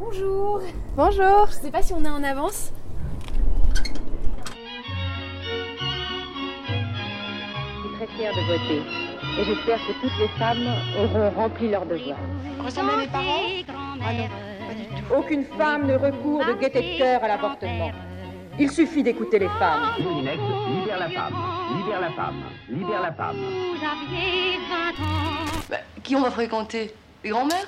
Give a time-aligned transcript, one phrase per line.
[0.00, 0.60] Bonjour.
[0.96, 1.46] Bonjour.
[1.48, 2.72] Je sais pas si on est en avance.
[3.74, 3.80] Je
[7.80, 8.82] suis très fière de voter
[9.38, 10.66] et j'espère que toutes les femmes
[10.98, 12.18] auront rempli leur devoir.
[12.64, 13.42] Ressemble à mes parents?
[14.04, 14.28] Ah non,
[14.66, 15.14] pas du tout.
[15.14, 17.92] Aucune femme ne recourt de gaieté de cœur à l'avortement.
[18.58, 19.94] Il suffit d'écouter les femmes.
[19.98, 21.34] Libère la femme,
[21.76, 23.36] libère la femme, libère la femme.
[23.36, 25.62] Vous aviez 20 ans.
[25.70, 26.94] Bah, qui on va fréquenter?
[27.24, 27.66] Les grands-mères?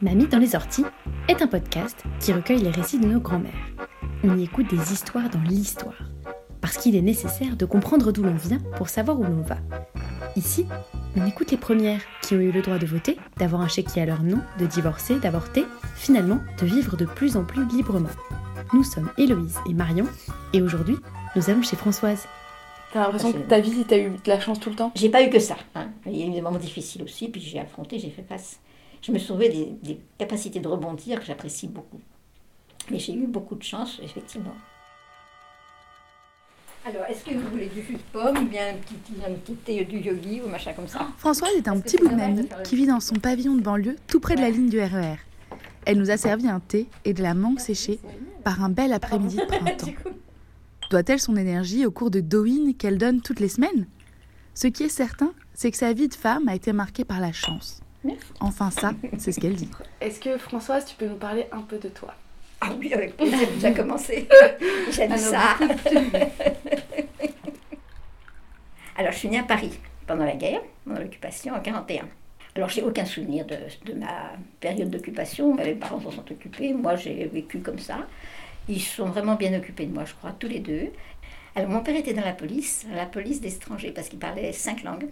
[0.00, 0.84] Mamie dans les orties
[1.28, 3.52] est un podcast qui recueille les récits de nos grands-mères.
[4.24, 5.98] On y écoute des histoires dans l'histoire.
[6.60, 9.56] Parce qu'il est nécessaire de comprendre d'où l'on vient pour savoir où l'on va.
[10.36, 10.66] Ici,
[11.16, 14.06] on écoute les premières qui ont eu le droit de voter, d'avoir un chéquier à
[14.06, 15.64] leur nom, de divorcer, d'avorter,
[15.96, 18.08] finalement de vivre de plus en plus librement.
[18.72, 20.06] Nous sommes Héloïse et Marion,
[20.52, 20.96] et aujourd'hui,
[21.36, 22.26] nous allons chez Françoise.
[22.92, 24.92] T'as l'impression que ta vie, t'as eu de la chance tout le temps?
[24.94, 25.56] J'ai pas eu que ça.
[25.74, 25.88] hein.
[26.06, 28.60] Il y a eu des moments difficiles aussi, puis j'ai affronté, j'ai fait face.
[29.02, 32.00] Je me souviens des, des capacités de rebondir que j'apprécie beaucoup.
[32.90, 34.54] Mais j'ai eu beaucoup de chance, effectivement.
[36.84, 39.54] Alors, est-ce que vous voulez du jus de pomme ou bien un petit, un petit
[39.54, 41.06] thé du yogi ou machin comme ça?
[41.18, 44.18] Françoise est un petit bout de mamie qui vit dans son pavillon de banlieue tout
[44.18, 45.16] près de la ligne du RER.
[45.84, 48.00] Elle nous a servi un thé et de la mangue séchée
[48.42, 49.92] par un bel après-midi de printemps.
[50.90, 53.86] Doit-elle son énergie au cours de Dowin qu'elle donne toutes les semaines?
[54.54, 57.32] Ce qui est certain, c'est que sa vie de femme a été marquée par la
[57.32, 57.80] chance.
[58.04, 58.26] Merci.
[58.40, 59.68] Enfin ça, c'est ce qu'elle dit.
[60.00, 62.14] Est-ce que Françoise, tu peux nous parler un peu de toi?
[62.60, 64.28] Ah oui, avec plaisir, j'ai déjà commencé.
[64.90, 65.56] J'aime ça.
[68.96, 72.04] Alors, je suis née à Paris pendant la guerre, pendant l'occupation, en 41.
[72.54, 75.54] Alors, j'ai aucun souvenir de, de ma période d'occupation.
[75.54, 76.74] Mes parents s'en sont occupés.
[76.74, 78.06] Moi, j'ai vécu comme ça.
[78.68, 80.92] Ils sont vraiment bien occupés de moi, je crois, tous les deux.
[81.56, 85.08] Alors, mon père était dans la police, la police d'étrangers, parce qu'il parlait cinq langues.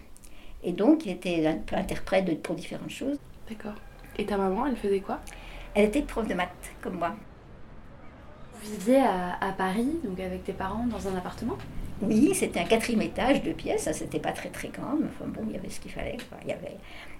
[0.63, 3.17] Et donc, il était un peu interprète de- pour différentes choses.
[3.49, 3.73] D'accord.
[4.17, 5.19] Et ta maman, elle faisait quoi?
[5.73, 7.15] Elle était prof de maths, comme moi.
[8.63, 11.57] Vous viviez à, à Paris, donc avec tes parents, dans un appartement?
[12.01, 15.29] Oui, c'était un quatrième étage, deux pièces, ça c'était pas très très grand, mais enfin
[15.29, 16.17] bon, il y avait ce qu'il fallait.
[16.29, 16.37] quoi.
[16.41, 16.77] Il y avait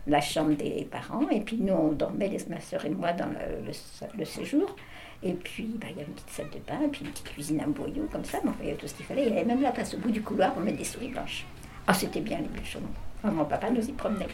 [0.07, 3.27] la chambre des parents, et puis nous on dormait, les, ma soeur et moi, dans
[3.27, 4.75] le, le- le séjour.
[5.23, 7.29] Et puis bah, il y avait une petite salle de bain, et puis une petite
[7.31, 9.23] cuisine à boyau comme ça, mais enfin, il y avait tout ce qu'il fallait.
[9.27, 11.45] Il y avait même la place au bout du couloir pour mettre des souris blanches.
[11.85, 12.81] Ah, c'était bien les bûcherons.
[13.23, 14.27] Mon papa nous y promenait.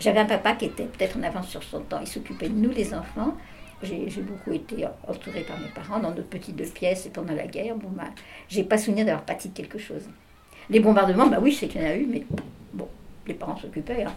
[0.00, 2.00] J'avais un papa qui était peut-être en avance sur son temps.
[2.00, 3.36] Il s'occupait de nous, les enfants.
[3.82, 7.46] J'ai beaucoup été entourée par mes parents dans notre petites deux pièces et pendant la
[7.46, 7.76] guerre.
[7.76, 8.08] Bon, bah,
[8.48, 10.08] j'ai pas souvenir d'avoir pâti de quelque chose.
[10.70, 12.24] Les bombardements, bah oui, c'est qu'il y en a eu, mais
[12.72, 12.88] bon,
[13.26, 14.04] les parents s'occupaient.
[14.04, 14.12] hein.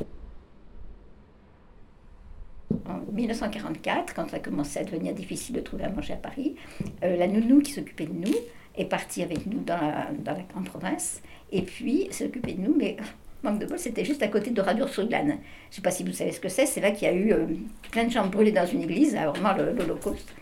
[2.85, 6.55] En 1944, quand ça commençait à devenir difficile de trouver à manger à Paris,
[7.03, 8.35] euh, la nounou qui s'occupait de nous
[8.77, 11.21] est partie avec nous dans la, dans la grande province.
[11.51, 12.95] Et puis, s'occupait de nous, mais
[13.43, 15.27] manque de bol, c'était juste à côté de Radur-sur-Glane.
[15.27, 15.37] Je ne
[15.75, 17.45] sais pas si vous savez ce que c'est, c'est là qu'il y a eu euh,
[17.91, 20.33] plein de gens brûlés dans une église, à l'Holocauste.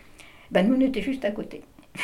[0.50, 1.62] Ben, nous, on était juste à côté.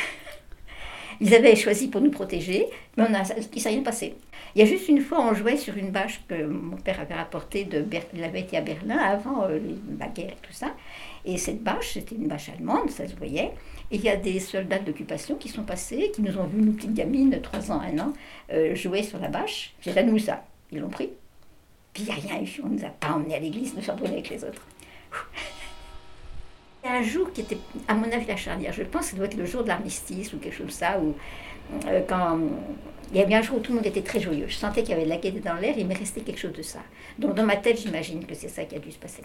[1.21, 2.65] Ils avaient choisi pour nous protéger,
[2.97, 4.15] mais on a, il ne s'est rien passé.
[4.55, 7.13] Il y a juste une fois, on jouait sur une bâche que mon père avait
[7.13, 9.59] rapportée de Ber- il à Berlin avant euh,
[9.99, 10.75] la guerre et tout ça.
[11.25, 13.51] Et cette bâche, c'était une bâche allemande, ça se voyait.
[13.91, 16.73] Et il y a des soldats d'occupation qui sont passés, qui nous ont vus, nous
[16.73, 18.13] petites gamines de 3 ans, 1 an,
[18.51, 19.73] euh, jouer sur la bâche.
[19.81, 20.43] J'ai là, nous, ça.
[20.73, 21.09] Ils l'ont pris.
[21.93, 22.49] Puis il n'y a rien eu.
[22.63, 24.61] On ne nous a pas emmenés à l'église, nous sommes brûlés avec les autres.
[26.83, 27.57] Il y a un jour qui était,
[27.87, 28.73] à mon avis, la charnière.
[28.73, 30.99] Je pense que ça doit être le jour de l'armistice ou quelque chose comme ça,
[30.99, 31.15] où
[31.87, 32.39] euh, quand
[33.11, 34.47] il y avait un jour où tout le monde était très joyeux.
[34.49, 36.51] Je sentais qu'il y avait de la gaieté dans l'air, il m'est resté quelque chose
[36.53, 36.79] de ça.
[37.19, 39.21] Donc dans ma tête, j'imagine que c'est ça qui a dû se passer.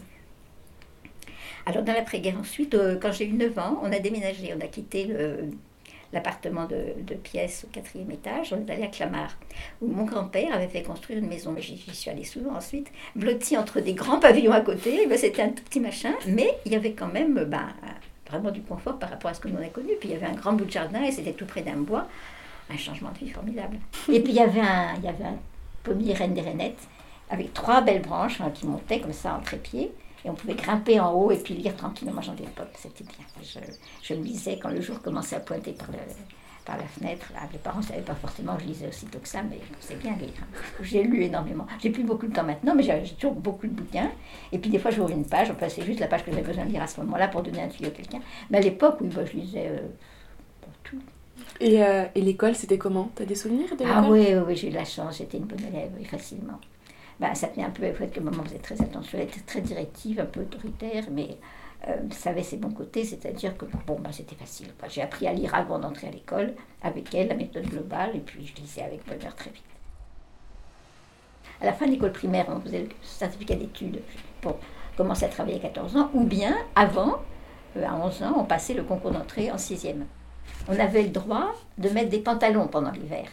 [1.66, 4.68] Alors dans l'après-guerre ensuite, euh, quand j'ai eu 9 ans, on a déménagé, on a
[4.68, 5.50] quitté le-
[6.12, 9.36] l'appartement de, pièces au quatrième étage, on est allé à Clamart,
[9.82, 11.54] où mon grand-père avait fait construire une maison.
[11.58, 15.06] J'y suis allée souvent ensuite, blottie entre des grands pavillons à côté.
[15.06, 17.68] Ben, C'était un tout petit machin, mais il y avait quand même ben,
[18.28, 19.92] vraiment du confort par rapport à ce que l'on a connu.
[20.00, 22.06] Puis il y avait un grand bout de jardin et c'était tout près d'un bois.
[22.70, 23.78] Un changement de vie formidable.
[24.12, 25.38] Et puis il y avait un, il y avait un
[25.82, 26.88] pommier reine des rainettes
[27.30, 29.90] avec trois belles branches hein, qui montaient comme ça en trépied.
[30.24, 32.66] Et on pouvait grimper en haut et puis lire tranquillement des pommes.
[32.74, 33.24] C'était bien.
[33.42, 33.60] Je,
[34.02, 35.98] je lisais quand le jour commençait à pointer par, le,
[36.64, 37.26] par la fenêtre.
[37.34, 39.98] Là, les parents ne savaient pas forcément que je lisais aussitôt que ça, mais c'est
[39.98, 40.30] bien lire.
[40.42, 40.46] hein.
[40.82, 41.66] J'ai lu énormément.
[41.80, 44.10] J'ai plus beaucoup de temps maintenant, mais j'ai toujours beaucoup de bouquins.
[44.52, 45.50] Et puis des fois, j'ouvre une page.
[45.50, 47.62] Enfin, c'est juste la page que j'avais besoin de lire à ce moment-là pour donner
[47.62, 48.20] un tuyau à quelqu'un.
[48.50, 49.78] Mais à l'époque, oui, bah, je lisais euh,
[50.60, 51.00] pour tout.
[51.60, 53.10] Et, euh, et l'école, c'était comment?
[53.14, 53.92] T'as des souvenirs de l'école?
[53.94, 56.58] Ah oui, oui, oui, j'ai eu la chance, j'étais une bonne élève, oui, facilement.
[57.20, 59.60] Ben, ça tenait un peu au fait que maman faisait très attention, elle était très
[59.60, 61.36] directive, un peu autoritaire, mais
[61.88, 64.68] euh, ça avait ses bons côtés, c'est-à-dire que bon, ben, c'était facile.
[64.88, 68.46] J'ai appris à lire avant d'entrer à l'école, avec elle, la méthode globale, et puis
[68.46, 69.64] je lisais avec bonheur très vite.
[71.60, 74.00] À la fin de l'école primaire, on faisait le certificat d'études
[74.40, 74.58] pour
[74.96, 77.20] commencer à travailler à 14 ans, ou bien avant,
[77.76, 80.06] euh, à 11 ans, on passait le concours d'entrée en sixième.
[80.68, 83.28] On avait le droit de mettre des pantalons pendant l'hiver,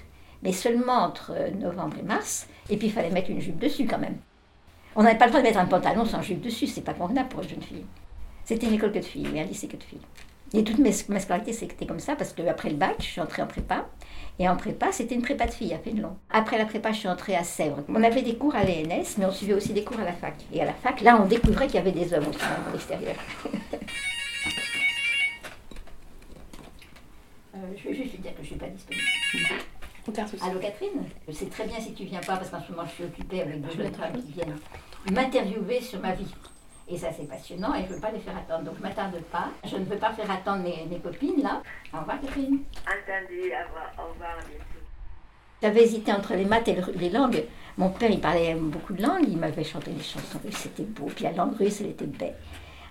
[0.45, 3.87] mais seulement entre euh, novembre et mars, et puis il fallait mettre une jupe dessus
[3.87, 4.15] quand même.
[4.95, 7.29] On n'avait pas le droit de mettre un pantalon sans jupe dessus, c'est pas convenable
[7.29, 7.85] pour une jeune fille.
[8.45, 10.01] C'était une école que de filles, mais un lycée que de filles.
[10.53, 13.41] Et toute mes, ma scolarité, c'était comme ça, parce qu'après le bac, je suis entrée
[13.41, 13.87] en prépa.
[14.37, 16.15] Et en prépa, c'était une prépa de filles à Fénelon.
[16.29, 17.83] Après la prépa, je suis entrée à Sèvres.
[17.89, 20.35] On avait des cours à l'ENS, mais on suivait aussi des cours à la fac.
[20.53, 23.15] Et à la fac, là, on découvrait qu'il y avait des hommes aussi à l'extérieur.
[27.55, 29.05] Euh, je vais juste lui dire que je ne suis pas disponible.
[30.07, 32.91] Allô Catherine Je sais très bien si tu viens pas parce qu'en ce moment je
[32.93, 34.55] suis occupée avec deux jeunes femmes qui viennent
[35.11, 36.31] m'interviewer sur ma vie.
[36.87, 38.65] Et ça c'est passionnant et je ne veux pas les faire attendre.
[38.65, 39.47] Donc je m'attarde pas.
[39.65, 41.61] Je ne veux pas faire attendre mes, mes copines là.
[41.93, 42.59] Au revoir Catherine.
[42.85, 44.63] Entendu, au revoir, au revoir, à bientôt.
[45.63, 47.43] J'avais hésité entre les maths et le- les langues.
[47.77, 51.07] Mon père, il parlait beaucoup de langues, il m'avait chanté des chansons russes, c'était beau.
[51.07, 52.35] Puis la langue russe, elle était belle.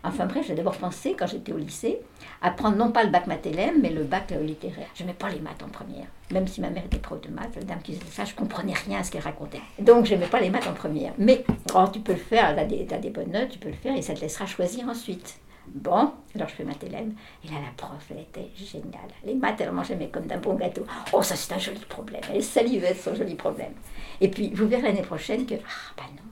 [0.05, 1.99] Enfin bref, j'ai d'abord pensé, quand j'étais au lycée,
[2.43, 4.87] à prendre non pas le bac mathélème, mais le bac euh, littéraire.
[4.95, 6.07] Je n'aimais pas les maths en première.
[6.31, 8.75] Même si ma mère était prof de maths, la dame qui faisait ça, je comprenais
[8.75, 9.63] rien à ce qu'elle racontait.
[9.79, 11.15] Donc je n'aimais pas les maths en première.
[11.17, 13.71] Mais oh, tu peux le faire, tu as des, t'as des bonnes notes, tu peux
[13.71, 15.39] le faire et ça te laissera choisir ensuite.
[15.67, 17.15] Bon, alors je fais mathélème.
[17.43, 19.09] Et là, la prof, elle était géniale.
[19.25, 20.85] Les maths, elle mangeait comme d'un bon gâteau.
[21.15, 22.21] Oh, ça, c'est un joli problème.
[22.31, 23.73] Elle salivait son joli problème.
[24.21, 26.23] Et puis, vous verrez l'année prochaine que, ah, bah non,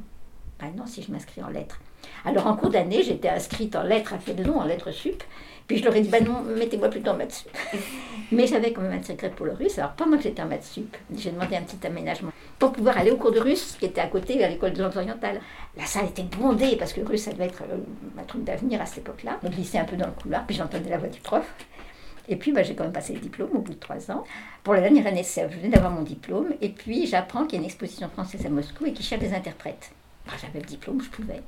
[0.61, 1.81] bah non, si je m'inscris en lettres.
[2.25, 5.23] Alors, en cours d'année, j'étais inscrite en lettres à Fénelon, en lettres sup.
[5.67, 7.51] Puis je leur ai dit, bah non, mettez-moi plutôt en maths sup.
[8.33, 9.79] Mais j'avais quand même un secret pour le russe.
[9.79, 13.11] Alors, pendant que j'étais en maths sup, j'ai demandé un petit aménagement pour pouvoir aller
[13.11, 15.41] au cours de russe, qui était à côté, à l'école de langues orientales.
[15.77, 17.77] La salle était bondée, parce que le russe, ça devait être euh,
[18.21, 19.39] un truc d'avenir à cette époque-là.
[19.43, 21.45] Donc, je glissais un peu dans le couloir, puis j'entendais la voix du prof.
[22.29, 24.25] Et puis, bah, j'ai quand même passé le diplôme au bout de trois ans.
[24.63, 26.53] Pour la dernière année je venais d'avoir mon diplôme.
[26.61, 29.35] Et puis, j'apprends qu'il y a une exposition française à Moscou et qu'ils cherchent des
[29.35, 29.91] interprètes.
[30.27, 31.43] Bah, j'avais le diplôme, je pouvais.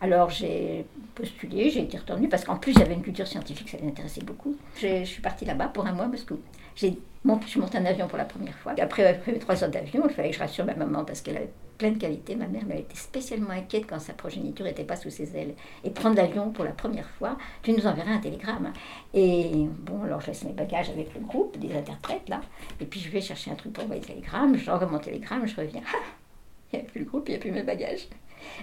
[0.00, 4.22] Alors, j'ai postulé, j'ai été retenue, parce qu'en plus, j'avais une culture scientifique, ça m'intéressait
[4.22, 4.56] beaucoup.
[4.76, 6.38] Je suis partie là-bas pour un mois à Moscou.
[6.74, 8.74] J'ai monté, en avion pour la première fois.
[8.80, 11.90] Après, trois heures d'avion, il fallait que je rassure ma maman, parce qu'elle avait plein
[11.90, 12.36] de qualités.
[12.36, 15.54] Ma mère, elle était spécialement inquiète quand sa progéniture n'était pas sous ses ailes.
[15.82, 18.72] Et prendre l'avion pour la première fois, tu nous enverrais un télégramme.
[19.14, 22.42] Et bon, alors je laisse mes bagages avec le groupe des interprètes, là.
[22.80, 24.56] Et puis je vais chercher un truc pour envoyer le télégramme.
[24.56, 25.82] J'envoie mon télégramme, je reviens.
[26.72, 28.06] Il n'y a plus le groupe, il n'y a plus mes bagages.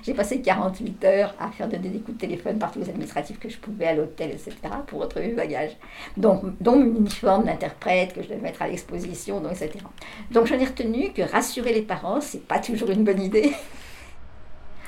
[0.03, 3.39] J'ai passé 48 heures à faire donner des coups de téléphone par tous les administratifs
[3.39, 4.53] que je pouvais à l'hôtel, etc.,
[4.85, 5.77] pour retrouver mes bagages.
[6.15, 9.79] Donc, mon uniforme d'interprète que je devais mettre à l'exposition, etc.
[10.31, 13.53] Donc, j'en ai retenu que rassurer les parents, c'est pas toujours une bonne idée.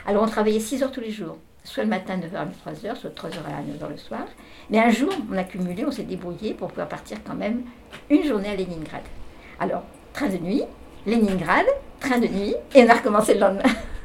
[0.05, 3.09] Alors, on travaillait 6 heures tous les jours, soit le matin 9h à 3h, soit
[3.09, 4.25] de 3h à 9h le soir.
[4.69, 7.63] Mais un jour, on a cumulé, on s'est débrouillé pour pouvoir partir quand même
[8.09, 9.03] une journée à Leningrad.
[9.59, 9.83] Alors,
[10.13, 10.63] train de nuit,
[11.05, 11.65] Leningrad,
[11.99, 13.63] train de nuit, et on a recommencé le lendemain.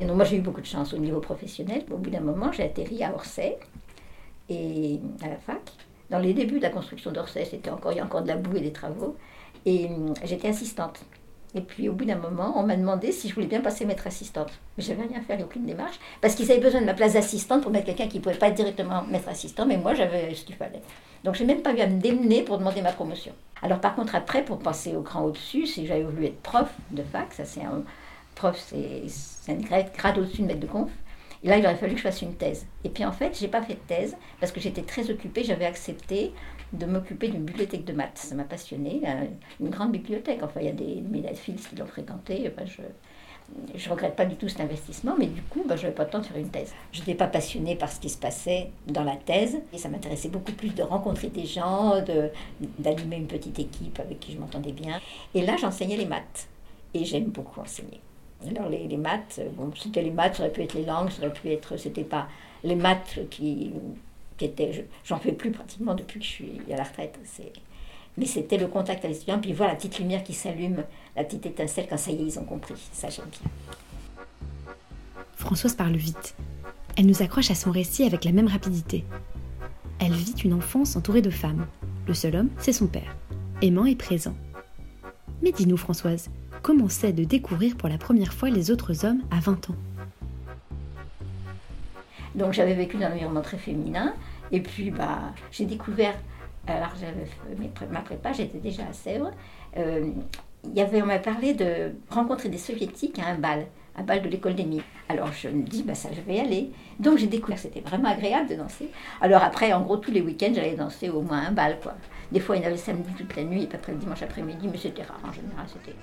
[0.00, 1.84] Et donc moi j'ai eu beaucoup de chance au niveau professionnel.
[1.90, 3.58] Au bout d'un moment, j'ai atterri à Orsay
[4.48, 5.60] et à la fac.
[6.10, 8.36] Dans les débuts de la construction d'Orsay, c'était encore, il y a encore de la
[8.36, 9.16] boue et des travaux.
[9.66, 11.00] Et hum, j'étais assistante.
[11.54, 14.06] Et puis au bout d'un moment, on m'a demandé si je voulais bien passer maître
[14.06, 14.50] assistante.
[14.76, 17.72] Mais j'avais rien fait, aucune démarche, parce qu'ils avaient besoin de ma place d'assistante pour
[17.72, 20.54] mettre quelqu'un qui ne pouvait pas être directement maître assistant, mais moi j'avais ce qu'il
[20.54, 20.82] fallait.
[21.24, 23.32] Donc j'ai même pas eu à me démener pour demander ma promotion.
[23.62, 27.02] Alors par contre après, pour passer au cran au-dessus, si j'avais voulu être prof de
[27.02, 27.82] fac, ça c'est un
[28.40, 30.90] prof, c'est un grade, au-dessus de maître de conf.
[31.42, 32.66] Et là, il aurait fallu que je fasse une thèse.
[32.84, 35.42] Et puis en fait, j'ai pas fait de thèse parce que j'étais très occupée.
[35.44, 36.32] J'avais accepté
[36.72, 38.18] de m'occuper d'une bibliothèque de maths.
[38.18, 39.00] Ça m'a passionnée.
[39.02, 39.14] là,
[39.60, 40.40] Une grande bibliothèque.
[40.42, 41.02] Enfin, il y a des
[41.34, 42.50] fils qui l'ont fréquentée.
[42.66, 42.82] Je
[43.74, 46.10] je regrette pas du tout cet investissement, mais du coup, ben, je n'avais pas le
[46.10, 46.72] temps de faire une thèse.
[46.92, 50.28] Je n'étais pas passionnée par ce qui se passait dans la thèse, et ça m'intéressait
[50.28, 52.30] beaucoup plus de rencontrer des gens, de-
[52.78, 55.00] d'animer une petite équipe avec qui je m'entendais bien.
[55.34, 56.46] Et là, j'enseignais les maths,
[56.94, 58.00] et j'aime beaucoup enseigner.
[58.48, 61.10] Alors les, les maths, euh, bon, c'était les maths, ça aurait pu être les langues,
[61.10, 62.26] ça aurait pu être, c'était pas
[62.64, 63.72] les maths qui,
[64.38, 67.18] qui étaient, je- j'en fais plus pratiquement depuis que je suis à la retraite.
[67.24, 67.52] C'est,
[68.16, 70.82] mais c'était le contact avec les étudiants, puis voilà la petite lumière qui s'allume,
[71.16, 72.74] la petite étincelle quand ça y est, ils ont compris.
[72.92, 73.50] Ça j'aime bien.
[75.36, 76.34] Françoise parle vite.
[76.96, 79.04] Elle nous accroche à son récit avec la même rapidité.
[79.98, 81.66] Elle vit une enfance entourée de femmes.
[82.06, 83.16] Le seul homme, c'est son père,
[83.62, 84.34] aimant et présent.
[85.42, 86.30] Mais dis-nous, Françoise,
[86.62, 89.76] comment c'est de découvrir pour la première fois les autres hommes à 20 ans
[92.34, 94.14] Donc j'avais vécu dans un environnement très féminin.
[94.52, 96.14] Et puis bah, j'ai découvert,
[96.66, 99.32] alors j'avais fait ma prépa, j'étais déjà à Sèvres.
[99.76, 100.10] Euh,
[100.74, 104.28] y avait, on m'a parlé de rencontrer des soviétiques à un bal, un bal de
[104.28, 104.82] l'école des mines.
[105.08, 106.70] Alors je me dis, bah ça je vais y aller.
[106.98, 108.90] Donc j'ai découvert, c'était vraiment agréable de danser.
[109.20, 111.94] Alors après, en gros, tous les week-ends, j'allais danser au moins un bal, quoi.
[112.30, 114.22] Des fois, il y en avait samedi toute la nuit, et puis après le dimanche
[114.22, 115.96] après-midi, mais c'était rare en général, c'était...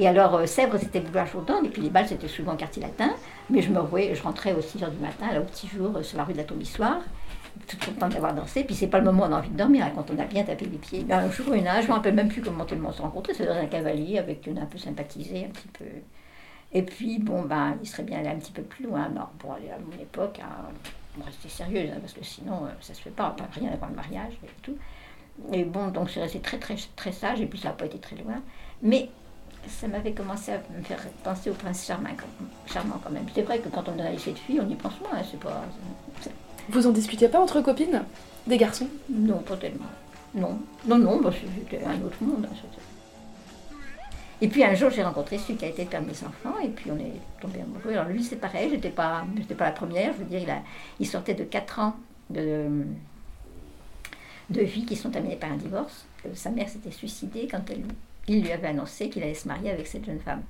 [0.00, 3.10] Et alors, euh, Sèvres, c'était boulevard Jourdan, et puis les balles, c'était souvent quartier latin.
[3.50, 5.94] Mais je me revoyais, je rentrais aux 6 h du matin, là, au petit jour,
[5.94, 7.02] euh, sur la rue de la Tombissoire,
[7.66, 8.64] tout contente d'avoir dansé.
[8.64, 10.24] Puis c'est pas le moment où on a envie de dormir, hein, quand on a
[10.24, 11.04] bien tapé les pieds.
[11.04, 13.34] Ben, un jour, une âge, je me rappelle même plus comment on s'est rencontrés.
[13.34, 15.84] C'était un cavalier avec qui on a un peu sympathisé, un petit peu.
[16.72, 19.06] Et puis, bon, ben, il serait bien allé un petit peu plus loin.
[19.10, 20.70] Non, pour aller à mon époque, hein,
[21.20, 23.88] on restait sérieuse, hein, parce que sinon, euh, ça se fait pas, pas rien avant
[23.88, 24.78] le mariage et tout.
[25.52, 27.84] Et bon, donc je suis restée très, très, très sage, et puis ça n'a pas
[27.84, 28.40] été très loin.
[28.80, 29.10] Mais
[29.68, 33.26] ça m'avait commencé à me faire penser au prince charmant, quand- charmant quand même.
[33.34, 35.40] C'est vrai que quand on a laissé de filles, on y pense moins, hein, c'est
[35.40, 35.62] pas...
[36.68, 38.02] Vous en discutiez pas entre copines?
[38.46, 38.88] Des garçons?
[39.10, 39.86] Non, pas tellement.
[40.34, 42.46] Non, non, non, bah, c'était un autre monde.
[42.50, 42.56] hein,
[44.40, 46.58] Et puis un jour, j'ai rencontré celui qui a été le père de mes enfants,
[46.62, 47.90] et puis on est tombé amoureux.
[47.92, 50.12] Alors lui, c'est pareil, j'étais pas, j'étais pas la première.
[50.14, 50.62] Je veux dire, il, a,
[51.00, 51.94] il sortait de 4 ans
[52.30, 52.66] de,
[54.50, 56.06] de vie qui sont terminés par un divorce.
[56.26, 57.82] Euh, Sa mère s'était suicidée quand elle,
[58.30, 60.42] il lui avait annoncé qu'il allait se marier avec cette jeune femme.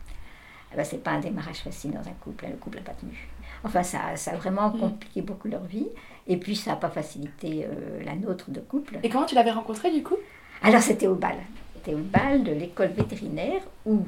[0.73, 2.93] Eh ben, c'est pas un démarrage facile dans un couple, hein, le couple n'a pas
[2.93, 3.29] tenu.
[3.65, 5.89] Enfin, ça, ça a vraiment compliqué beaucoup leur vie,
[6.29, 8.99] et puis ça n'a pas facilité euh, la nôtre de couple.
[9.03, 10.17] Et comment tu l'avais rencontré du coup?
[10.63, 11.37] Alors c'était au bal.
[11.75, 14.01] C'était au bal de l'école vétérinaire où,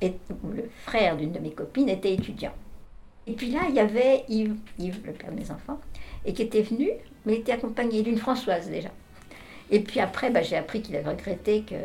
[0.00, 2.52] et- où le frère d'une de mes copines était étudiant.
[3.26, 5.78] Et puis là, il y avait Yves, Yves, le père de mes enfants,
[6.24, 6.90] et qui était venu,
[7.24, 8.90] mais était accompagné d'une Françoise déjà.
[9.70, 11.76] Et puis après, bah, j'ai appris qu'il avait regretté que,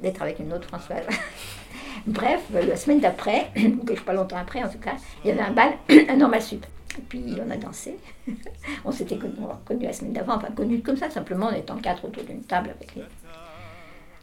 [0.00, 1.04] d'être avec une autre Françoise.
[2.06, 4.94] Bref, la semaine d'après, ou quelque pas longtemps après en tout cas,
[5.24, 5.72] il y avait un bal,
[6.08, 6.64] un normal sup.
[6.98, 7.96] Et puis on a dansé.
[8.84, 9.34] on s'était connus
[9.64, 12.70] connu la semaine d'avant, enfin connus comme ça, simplement en étant quatre autour d'une table
[12.70, 13.02] avec les.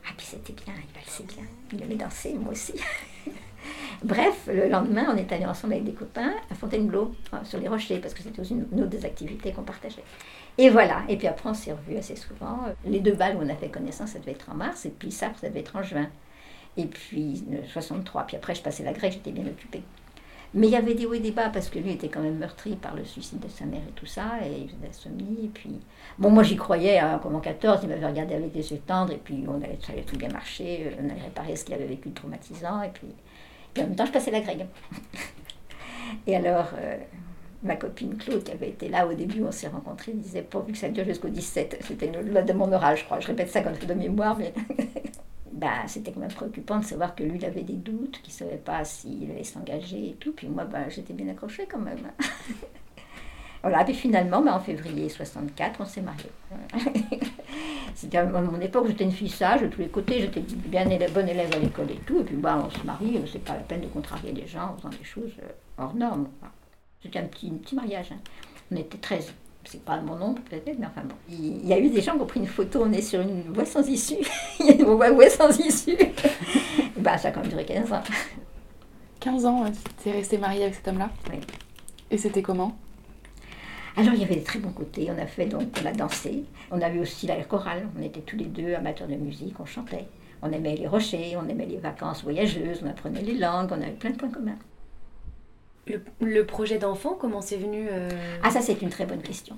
[0.06, 1.44] Ah, puis c'était bien, il valsait bien.
[1.72, 2.74] Il aimait danser, moi aussi.
[4.04, 7.14] Bref, le lendemain, on est allé ensemble avec des copains à Fontainebleau,
[7.44, 10.04] sur les rochers, parce que c'était aussi une, autre des activités qu'on partageait.
[10.58, 12.60] Et voilà, et puis après, on s'est revus assez souvent.
[12.86, 15.12] Les deux balles où on a fait connaissance, ça devait être en mars, et puis
[15.12, 16.08] ça, ça devait être en juin.
[16.78, 18.24] Et puis, euh, 63.
[18.24, 19.84] Puis après, je passais la grecque, j'étais bien occupée.
[20.54, 22.38] Mais il y avait des hauts et des bas, parce que lui était quand même
[22.38, 25.10] meurtri par le suicide de sa mère et tout ça, et il faisait.
[25.44, 25.80] Et puis,
[26.18, 29.14] bon, moi j'y croyais, hein, comme en 14, il m'avait regardé avec des yeux tendres,
[29.14, 31.76] et puis on allait, ça allait tout bien marcher, euh, on allait réparer ce qu'il
[31.76, 33.10] avait vécu de traumatisant, et puis,
[33.74, 34.66] puis en même temps, je passais la grecque.
[36.28, 36.98] et alors, euh,
[37.64, 40.78] ma copine Claude, qui avait été là au début, on s'est rencontrés, disait pourvu que
[40.78, 41.80] ça dure jusqu'au 17.
[41.82, 43.20] C'était une loi de mon oral, je crois.
[43.20, 44.54] Je répète ça comme fait de mémoire, mais
[45.52, 48.38] bah, c'était quand même préoccupant de savoir que lui, il avait des doutes, qu'il ne
[48.38, 50.32] savait pas s'il allait s'engager et tout.
[50.32, 52.12] Puis moi, bah, j'étais bien accrochée quand même.
[53.62, 56.32] voilà, puis finalement, bah, en février 64, on s'est mariés.
[58.00, 61.12] C'était à mon époque, j'étais une fille sage de tous les côtés, j'étais bien élève,
[61.12, 62.22] bonne élève à l'école et tout.
[62.22, 64.78] Et puis bah, on se marie, c'est pas la peine de contrarier les gens en
[64.78, 66.30] faisant des choses euh, hors normes.
[67.04, 68.14] C'était un petit, un petit mariage.
[68.14, 68.20] hein.
[68.72, 69.34] On était 13.
[69.66, 71.16] C'est pas mon nom peut-être, mais enfin bon.
[71.30, 73.52] Il y a eu des gens qui ont pris une photo, on est sur une
[73.52, 74.16] voie sans issue.
[74.62, 75.98] Il y a une voie sans issue.
[76.98, 78.04] bah, ça a quand même duré 15 ans.
[79.20, 81.10] 15 ans, ouais, t'es resté mariée avec cet homme-là?
[81.30, 81.40] Oui.
[82.12, 82.78] Et c'était comment?
[83.98, 85.10] Alors il y avait des très bons côtés.
[85.16, 86.44] On a fait donc, on a dansé.
[86.72, 87.88] On avait aussi la chorale.
[87.98, 90.06] On était tous les deux amateurs de musique, on chantait.
[90.42, 93.92] On aimait les rochers, on aimait les vacances voyageuses, on apprenait les langues, on avait
[93.92, 94.58] plein de points communs.
[95.88, 98.10] Le, le projet d'enfant, comment c'est venu euh,
[98.44, 99.58] Ah, ça, c'est une très bonne question.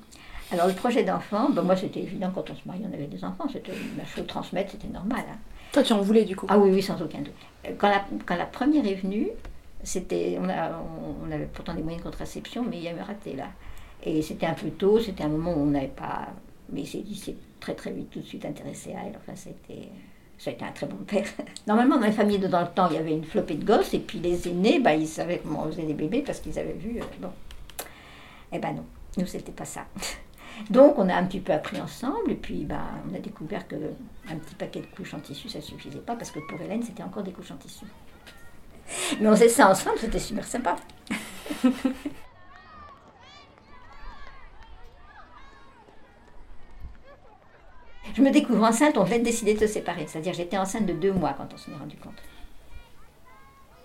[0.52, 3.24] Alors, le projet d'enfant, ben, moi, c'était évident quand on se mariait, on avait des
[3.24, 3.48] enfants.
[3.52, 5.22] C'était la chose transmettre, c'était normal.
[5.32, 5.38] hein.
[5.72, 6.48] Toi, tu en voulais du coup?
[6.50, 7.34] Ah oui, oui, sans aucun doute.
[7.78, 9.28] Quand la, quand la première est venue,
[9.84, 12.92] c'était, on, a, on, on avait pourtant des moyens de contraception, mais il y a
[12.94, 13.48] eu un raté là.
[14.04, 16.28] Et c'était un peu tôt, c'était un moment où on n'avait pas.
[16.72, 19.16] Mais il s'est très très vite tout de suite intéressé à elle.
[19.18, 19.90] Enfin, c'était.
[20.38, 21.28] Ça a été un très bon père.
[21.68, 23.94] Normalement, dans les familles de dans le temps, il y avait une flopée de gosses,
[23.94, 26.74] et puis les aînés, bah, ils savaient comment on faisait des bébés parce qu'ils avaient
[26.74, 27.00] vu.
[27.00, 27.30] euh, bon.
[28.52, 28.84] Eh ben non,
[29.18, 29.86] nous, c'était pas ça.
[30.72, 33.76] Donc, on a un petit peu appris ensemble, et puis bah, on a découvert que
[33.76, 37.04] un petit paquet de couches en tissu, ça suffisait pas, parce que pour Hélène, c'était
[37.04, 37.86] encore des couches en tissu.
[39.20, 40.76] Mais on faisait ça ensemble, c'était super sympa.
[48.22, 50.06] Je me découvre enceinte, on venait de décider de se séparer.
[50.06, 52.14] C'est-à-dire j'étais enceinte de deux mois quand on s'en est rendu compte.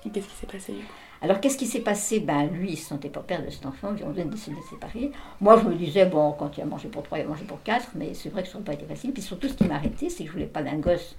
[0.05, 0.93] Et qu'est-ce qui s'est passé du coup?
[1.23, 2.21] Alors qu'est-ce qui s'est passé?
[2.21, 4.61] Ben lui, il se sentait pas père de cet enfant, on venait de décider de
[4.61, 5.11] se séparer.
[5.41, 7.63] Moi, je me disais, bon, quand il a mangé pour trois, il a mangé pour
[7.63, 9.15] quatre, mais c'est vrai que ça n'aurait pas été facile.
[9.15, 11.17] Puis surtout, ce qui m'a arrêté, c'est que je voulais pas d'un gosse,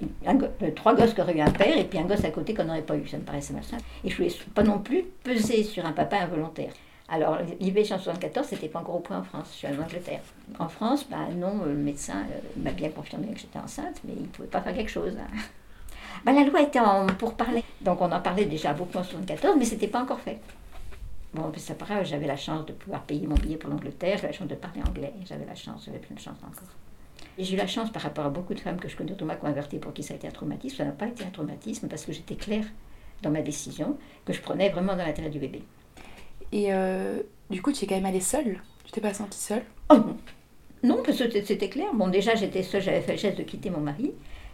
[0.00, 2.54] go- euh, trois gosses qui auraient eu un père et puis un gosse à côté
[2.54, 3.06] qu'on n'aurait pas eu.
[3.06, 3.76] Ça me paraissait malsain.
[4.04, 6.72] Et je voulais pas non plus peser sur un papa involontaire.
[7.08, 9.48] Alors, l'IVG en 74, c'était pas encore au point en France.
[9.52, 10.22] Je suis allée en Angleterre.
[10.58, 14.22] En France, ben non, le médecin euh, m'a bien confirmé que j'étais enceinte, mais il
[14.22, 15.16] ne pouvait pas faire quelque chose.
[16.24, 17.62] Ben, la loi était en pour parler.
[17.82, 20.38] Donc, on en parlait déjà beaucoup en 74, mais c'était pas encore fait.
[21.34, 24.28] Bon, puis pas grave, j'avais la chance de pouvoir payer mon billet pour l'Angleterre, j'avais
[24.28, 26.68] la chance de parler anglais, j'avais la chance, j'avais plein de chance encore.
[27.36, 29.78] J'ai eu la chance par rapport à beaucoup de femmes que je connais ont averti
[29.78, 30.76] pour qui ça a été un traumatisme.
[30.76, 32.64] Ça n'a pas été un traumatisme parce que j'étais claire
[33.22, 35.64] dans ma décision, que je prenais vraiment dans l'intérêt du bébé.
[36.54, 37.18] Et euh,
[37.50, 39.96] du coup, tu es quand même allée seule Tu t'es pas sentie seule Oh
[40.84, 41.92] non parce que c'était- c'était clair.
[41.94, 44.12] Bon, déjà, j'étais seule, j'avais fait le geste de quitter mon mari.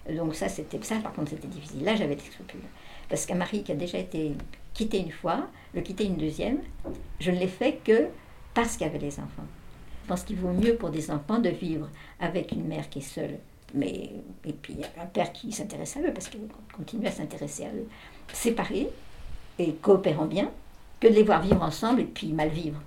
[0.09, 1.85] Donc ça, c'était ça, par contre, c'était difficile.
[1.85, 2.61] Là, j'avais des scrupules.
[3.09, 4.33] Parce qu'un mari qui a déjà été
[4.73, 6.59] quitté une fois, le quitter une deuxième,
[7.19, 8.07] je ne l'ai fait que
[8.55, 9.45] parce qu'il y avait les enfants.
[10.05, 11.89] Je pense qu'il vaut mieux pour des enfants de vivre
[12.21, 13.39] avec une mère qui est seule,
[13.75, 14.11] mais
[14.45, 16.41] et puis un père qui s'intéresse à eux, parce qu'il
[16.75, 17.87] continue à s'intéresser à eux,
[18.33, 18.89] séparés
[19.59, 20.51] et coopérant bien,
[21.01, 22.81] que de les voir vivre ensemble et puis mal vivre.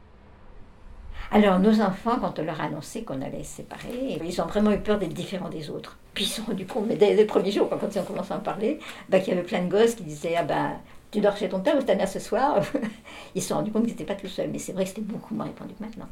[1.31, 4.71] Alors nos enfants, quand on leur a annoncé qu'on allait se séparer, ils ont vraiment
[4.71, 5.97] eu peur d'être différents des autres.
[6.13, 8.33] Puis ils se sont rendus compte, mais dès les premiers jours, quand ils ont commencé
[8.33, 8.79] à en parler,
[9.09, 10.73] bah, qu'il y avait plein de gosses qui disaient Ah ben,
[11.09, 12.61] tu dors chez ton père ou ta mère ce soir?
[13.35, 15.01] Ils se sont rendus compte qu'ils n'étaient pas tout seuls, mais c'est vrai que c'était
[15.01, 16.07] beaucoup moins répandu que maintenant.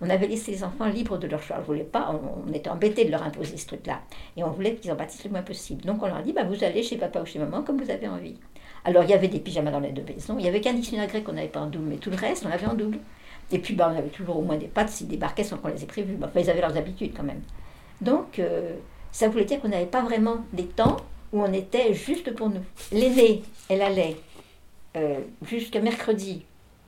[0.00, 1.56] On avait laissé les enfants libres de leur choix.
[1.58, 4.00] On voulait pas, on, était embêtés de leur imposer ce truc-là.
[4.36, 5.82] Et on voulait qu'ils en bâtissent le moins possible.
[5.84, 8.08] Donc on leur dit bah, Vous allez chez papa ou chez maman comme vous avez
[8.08, 8.36] envie.
[8.84, 10.36] Alors il y avait des pyjamas dans les deux maisons.
[10.38, 12.44] Il y avait qu'un dictionnaire grec qu'on n'avait pas en double, mais tout le reste,
[12.44, 12.98] on l'avait en double.
[13.52, 15.82] Et puis, bah, on avait toujours au moins des pattes s'ils débarquaient sans qu'on les
[15.82, 16.16] ait prévus.
[16.22, 17.42] Enfin, ils avaient leurs habitudes quand même.
[18.00, 18.74] Donc, euh,
[19.12, 20.96] ça voulait dire qu'on n'avait pas vraiment des temps
[21.32, 22.62] où on était juste pour nous.
[22.92, 24.16] L'aînée, elle allait
[24.96, 26.44] euh, jusqu'à mercredi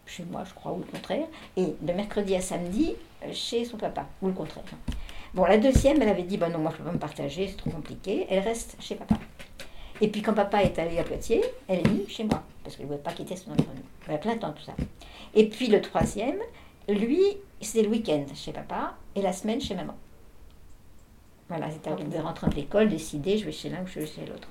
[0.09, 3.77] chez moi, je crois, ou le contraire, et de mercredi à samedi euh, chez son
[3.77, 4.65] papa, ou le contraire.
[5.35, 7.49] Bon, la deuxième, elle avait dit, bah non, moi je ne peux pas me partager,
[7.49, 9.17] c'est trop compliqué, elle reste chez papa.
[10.01, 12.87] Et puis quand papa est allé à Poitiers, elle est venue chez moi, parce qu'elle
[12.87, 13.83] ne voulait pas quitter son environnement.
[14.07, 14.75] Elle a plein de temps, tout ça.
[15.35, 16.39] Et puis le troisième,
[16.89, 17.21] lui,
[17.61, 19.97] c'était le week-end chez papa et la semaine chez maman.
[21.49, 24.25] Voilà, c'était de rentrer de l'école, décider, je vais chez l'un ou je vais chez
[24.27, 24.49] l'autre.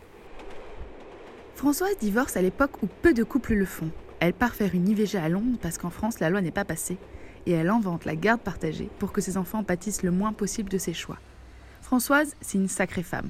[1.56, 3.90] Françoise divorce à l'époque où peu de couples le font.
[4.20, 6.98] Elle part faire une IVG à Londres parce qu'en France la loi n'est pas passée.
[7.46, 10.78] Et elle invente la garde partagée pour que ses enfants pâtissent le moins possible de
[10.78, 11.18] ses choix.
[11.82, 13.30] Françoise, c'est une sacrée femme.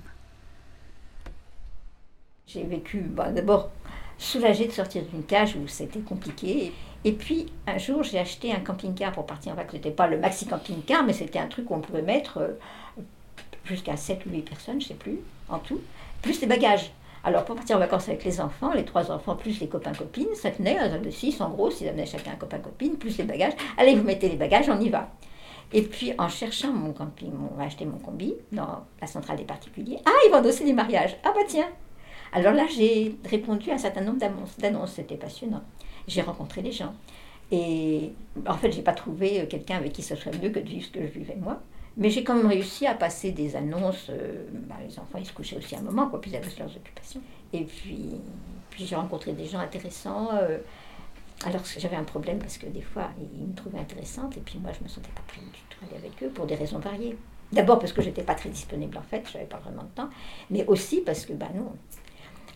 [2.48, 3.70] J'ai vécu bah, d'abord
[4.18, 6.74] soulagée de sortir d'une cage où c'était compliqué.
[7.04, 9.76] Et puis un jour, j'ai acheté un camping-car pour partir en vacances.
[9.76, 13.04] C'était pas le maxi camping-car, mais c'était un truc où on pouvait mettre euh,
[13.66, 15.82] jusqu'à 7 ou 8 personnes, je sais plus, en tout,
[16.22, 16.92] plus les bagages.
[17.28, 20.50] Alors pour partir en vacances avec les enfants, les trois enfants plus les copains-copines, ça
[20.50, 23.52] tenait, un de 6 en gros, s'ils amenaient chacun un copain-copine, plus les bagages.
[23.78, 25.10] Allez, vous mettez les bagages, on y va.
[25.74, 29.44] Et puis en cherchant mon camping, on a acheté mon combi dans la centrale des
[29.44, 30.00] particuliers.
[30.06, 31.18] Ah, ils vendent aussi des mariages.
[31.26, 31.68] Ah bah tiens.
[32.32, 34.20] Alors là, j'ai répondu à un certain nombre
[34.58, 34.94] d'annonces.
[34.94, 35.64] C'était passionnant.
[36.08, 36.94] J'ai rencontré les gens.
[37.52, 38.14] Et
[38.48, 40.92] en fait, j'ai pas trouvé quelqu'un avec qui ça soit mieux que de vivre ce
[40.92, 41.60] que je vivais moi.
[41.98, 44.08] Mais j'ai quand même réussi à passer des annonces.
[44.10, 46.76] euh, bah, les enfants, ils se couchaient aussi un moment, quoi, puis ils avaient leurs
[46.76, 47.22] occupations.
[47.54, 48.12] Et puis,
[48.70, 50.30] puis j'ai rencontré des gens intéressants.
[50.34, 50.60] euh,
[51.46, 54.72] alors j'avais un problème parce que des fois, ils me trouvaient intéressante et puis moi,
[54.78, 57.16] je me sentais pas prête du tout aller avec eux pour des raisons variées.
[57.52, 60.10] D'abord parce que j'étais pas très disponible en fait, j'avais pas vraiment de temps,
[60.50, 61.74] mais aussi parce que, bah non.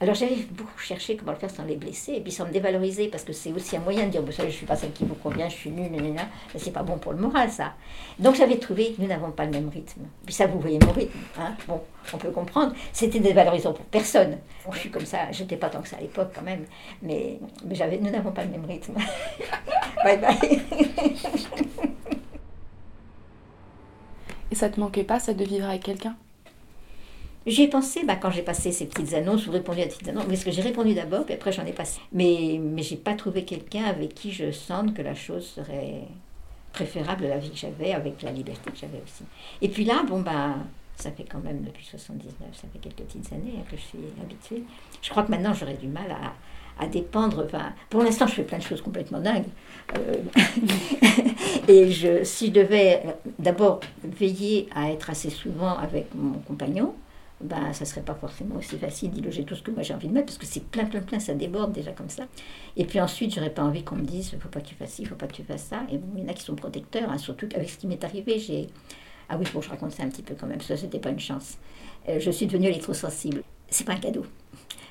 [0.01, 3.07] Alors j'avais beaucoup cherché comment le faire sans les blesser et puis sans me dévaloriser
[3.07, 5.05] parce que c'est aussi un moyen de dire, vous savez, je suis pas celle qui
[5.05, 6.23] vous convient, je suis nulle, nanana,
[6.55, 7.73] c'est pas bon pour le moral ça.
[8.17, 10.01] Donc j'avais trouvé, nous n'avons pas le même rythme.
[10.25, 11.79] Puis ça, vous voyez mon rythme, hein bon,
[12.11, 12.73] on peut comprendre.
[12.91, 14.39] C'était dévalorisant pour personne.
[14.65, 16.65] Bon, je suis comme ça, j'étais pas tant que ça à l'époque quand même,
[17.03, 18.95] mais, mais j'avais, nous n'avons pas le même rythme.
[20.03, 20.61] bye bye.
[24.49, 26.15] Et ça te manquait pas, ça, de vivre avec quelqu'un?
[27.47, 30.09] J'y ai pensé bah, quand j'ai passé ces petites annonces ou répondu à ces petites
[30.09, 31.99] annonces, parce que j'ai répondu d'abord, puis après j'en ai passé?
[32.11, 36.03] Mais, mais j'ai pas trouvé quelqu'un avec qui je sente que la chose serait
[36.71, 39.23] préférable à la vie que j'avais, avec la liberté que j'avais aussi.
[39.61, 40.55] Et puis là, bon, bah,
[40.95, 43.99] ça fait quand même depuis 79, ça fait quelques petites années hein, que je suis
[44.21, 44.63] habituée.
[45.01, 47.43] Je crois que maintenant j'aurais du mal à, à dépendre.
[47.45, 49.47] Enfin, pour l'instant, je fais plein de choses complètement dingues.
[49.97, 50.15] Euh,
[51.67, 56.93] et je, si je devais euh, d'abord veiller à être assez souvent avec mon compagnon,
[57.43, 60.07] ben, ça serait pas forcément aussi facile d'y loger tout ce que moi j'ai envie
[60.07, 62.23] de mettre, parce que c'est plein, plein, plein, ça déborde déjà comme ça.
[62.77, 65.05] Et puis ensuite, j'aurais pas envie qu'on me dise, faut pas que tu fasses ci,
[65.05, 65.83] faut pas que tu fasses ça.
[65.91, 68.03] Et bon, il y en a qui sont protecteurs, hein, surtout avec ce qui m'est
[68.03, 68.67] arrivé, j'ai...
[69.29, 71.19] Ah oui, bon, je raconte ça un petit peu quand même, ça, c'était pas une
[71.19, 71.57] chance.
[72.09, 73.43] Euh, je suis devenue électrosensible.
[73.69, 74.25] C'est pas un cadeau.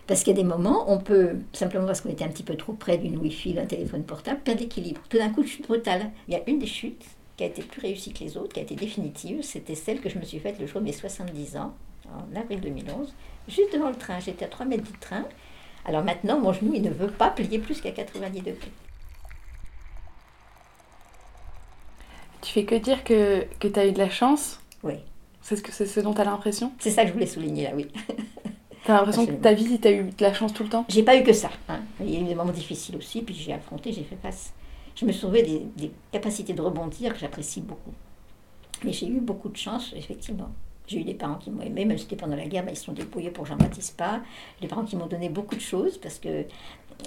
[0.06, 2.56] Parce qu'il y a des moments, on peut, simplement parce qu'on était un petit peu
[2.56, 5.00] trop près d'une Wi-Fi, d'un téléphone portable, perdre l'équilibre.
[5.08, 6.10] Tout d'un coup, chute brutale.
[6.26, 7.04] Il y a une des chutes
[7.40, 9.40] qui a été plus réussie que les autres, qui a été définitive.
[9.42, 11.72] C'était celle que je me suis faite le jour de mes 70 ans,
[12.06, 13.14] en avril 2011,
[13.48, 14.20] juste devant le train.
[14.20, 15.24] J'étais à 3 mètres du train.
[15.86, 18.58] Alors maintenant, mon genou, il ne veut pas plier plus qu'à 90 degrés.
[22.42, 24.96] Tu fais que dire que, que tu as eu de la chance Oui.
[25.40, 27.64] C'est ce, que, c'est ce dont tu as l'impression C'est ça que je voulais souligner
[27.64, 27.88] là, oui.
[28.84, 30.84] Tu as l'impression que ta vie, tu as eu de la chance tout le temps
[30.90, 31.50] J'ai pas eu que ça.
[31.70, 31.80] hein.
[32.00, 34.52] Il y a eu des moments difficiles aussi, puis j'ai affronté, j'ai fait face.
[35.00, 37.94] Je me trouvais des, capacités de rebondir que j'apprécie beaucoup.
[38.84, 40.50] Mais j'ai eu beaucoup de chance, effectivement.
[40.86, 42.76] J'ai eu des parents qui m'ont aimé, même si c'était pendant la guerre, bah, ils
[42.76, 44.20] se sont débrouillés pour que j'en baptise pas.
[44.60, 46.44] Des parents qui m'ont donné beaucoup de choses, parce que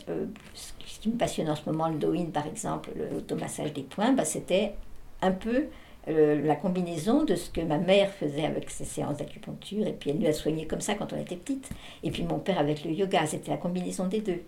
[0.10, 0.26] euh,
[0.56, 4.26] ce qui me passionne en ce moment, le do-in par exemple, l'automassage des poings, bah,
[4.26, 4.74] c'était
[5.22, 5.66] un peu
[6.08, 10.10] euh, la combinaison de ce que ma mère faisait avec ses séances d'acupuncture, et puis
[10.10, 11.70] elle nous a soignés comme ça quand on était petite,
[12.02, 14.42] et puis mon père avec le yoga, c'était la combinaison des deux.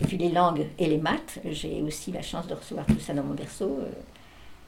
[0.00, 3.14] Et puis les langues et les maths, j'ai aussi la chance de recevoir tout ça
[3.14, 3.78] dans mon berceau.
[3.80, 3.90] euh,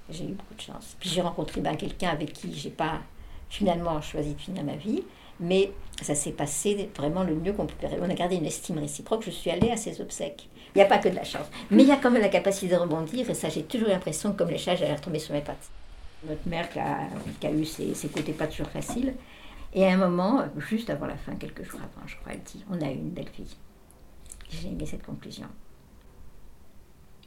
[0.08, 0.96] j'ai eu beaucoup de chance.
[1.00, 3.00] Puis j'ai rencontré ben, quelqu'un avec qui j'ai pas
[3.48, 5.02] finalement choisi de finir ma vie,
[5.40, 7.98] mais ça s'est passé vraiment le mieux qu'on pouvait.
[8.00, 9.24] On a gardé une estime réciproque.
[9.24, 10.48] Je suis allée à ses obsèques.
[10.74, 12.28] Il n'y a pas que de la chance, mais il y a quand même la
[12.28, 15.32] capacité de rebondir, et ça, j'ai toujours l'impression que comme les chats, j'allais retomber sur
[15.32, 15.70] mes pattes.
[16.28, 19.14] Notre mère qui a, eu ses, ses côtés pas toujours faciles,
[19.72, 22.62] et à un moment, juste avant la fin, quelques jours avant, je crois, elle dit
[22.70, 23.56] On a eu une belle fille.
[24.50, 25.46] J'ai aimé cette conclusion.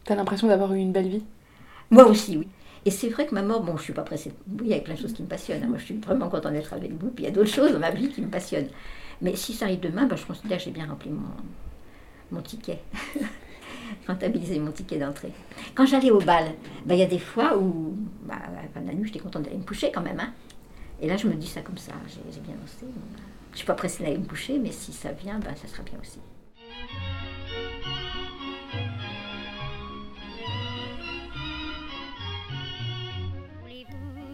[0.06, 1.24] T'as l'impression d'avoir eu une belle vie?
[1.92, 2.48] Moi aussi, oui.
[2.86, 4.32] Et c'est vrai que ma mort, bon, je suis pas pressée.
[4.48, 5.64] Oui, il y a plein de choses qui me passionnent.
[5.64, 5.68] hein.
[5.68, 7.10] Moi, je suis vraiment contente d'être avec vous.
[7.10, 8.70] Puis il y a d'autres choses dans ma vie qui me passionnent.
[9.22, 11.28] Mais si ça arrive demain, ben, je considère que j'ai bien rempli mon,
[12.32, 12.80] mon ticket.
[14.08, 15.34] Rentabiliser mon ticket d'entrée.
[15.76, 16.46] Quand j'allais au bal,
[16.86, 19.20] ben, il y a des fois où, bah, à la fin de la nuit, j'étais
[19.20, 20.20] contente d'aller me coucher quand même.
[20.20, 20.32] hein.
[21.02, 21.92] Et là, je me dis ça comme ça.
[22.08, 22.56] J'ai bien.
[22.56, 23.20] Bon, ben,
[23.52, 26.00] je suis pas pressée d'aller me coucher, mais si ça vient, ben, ça sera bien
[26.02, 26.20] aussi.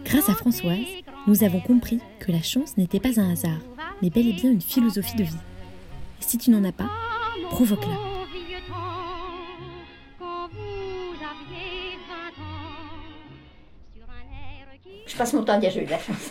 [0.04, 0.78] Grâce à Françoise,
[1.26, 3.58] nous avons compris que la chance n'était pas un hasard,
[4.00, 5.36] mais bel et bien une philosophie de vie.
[6.20, 6.88] Si tu n'en as pas,
[7.50, 7.88] provoque-la.
[7.88, 9.28] Au vieux temps,
[10.18, 12.86] quand vous aviez 20 ans,
[13.94, 16.30] sur un air qui Je passe mon temps à dire j'ai eu de la chance.